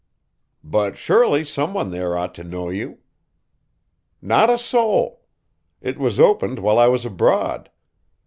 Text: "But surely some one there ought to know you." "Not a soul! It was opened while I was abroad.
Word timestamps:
"But 0.63 0.97
surely 0.97 1.45
some 1.45 1.75
one 1.75 1.91
there 1.91 2.17
ought 2.17 2.33
to 2.33 2.43
know 2.43 2.69
you." 2.71 3.01
"Not 4.19 4.49
a 4.49 4.57
soul! 4.57 5.21
It 5.79 5.99
was 5.99 6.19
opened 6.19 6.57
while 6.57 6.79
I 6.79 6.87
was 6.87 7.05
abroad. 7.05 7.69